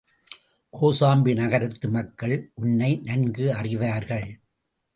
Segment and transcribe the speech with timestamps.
[0.73, 4.29] கோசாம்பி நகரத்து மக்கள் உன்னை நன்கு அறிவார்கள்.